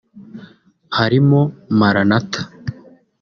Harimo 0.97 1.41
Maranatha 1.79 2.41